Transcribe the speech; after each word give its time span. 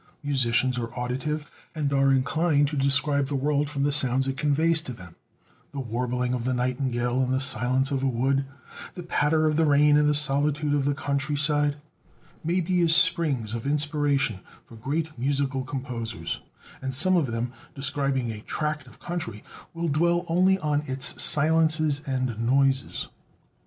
Musicians 0.23 0.79
are 0.79 0.91
auditive, 0.97 1.45
and 1.75 1.93
are 1.93 2.11
inclined 2.11 2.67
to 2.67 2.75
describe 2.75 3.27
the 3.27 3.35
world 3.35 3.69
from 3.69 3.83
the 3.83 3.91
sounds 3.91 4.27
it 4.27 4.35
conveys 4.35 4.81
to 4.81 4.91
them; 4.93 5.15
the 5.73 5.79
warbling 5.79 6.33
of 6.33 6.43
the 6.43 6.55
nightingale 6.55 7.21
in 7.21 7.29
the 7.29 7.39
silence 7.39 7.91
of 7.91 8.01
a 8.01 8.07
wood; 8.07 8.45
the 8.95 9.03
patter 9.03 9.45
of 9.47 9.57
the 9.57 9.63
rain 9.67 9.97
in 9.97 10.07
the 10.07 10.15
solitude 10.15 10.73
of 10.73 10.85
the 10.85 10.95
country 10.95 11.35
side, 11.35 11.77
may 12.43 12.59
be 12.59 12.81
as 12.81 12.95
springs 12.95 13.53
of 13.53 13.67
inspiration 13.67 14.39
for 14.65 14.75
great 14.75 15.11
musical 15.19 15.63
composers; 15.63 16.39
and 16.81 16.95
some 16.95 17.15
of 17.15 17.27
them, 17.27 17.53
describing 17.75 18.31
a 18.31 18.41
tract 18.41 18.87
of 18.87 18.99
country, 18.99 19.43
will 19.75 19.87
dwell 19.87 20.25
only 20.27 20.57
on 20.57 20.81
its 20.87 21.21
silences 21.21 22.01
and 22.07 22.39
noises. 22.43 23.07